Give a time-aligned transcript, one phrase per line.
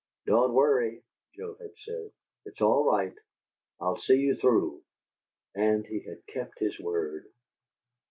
[0.25, 1.03] "Don't worry,"
[1.35, 2.11] Joe had said.
[2.45, 3.13] "It's all right.
[3.79, 4.81] I'll see you through."
[5.53, 7.27] And he had kept his word.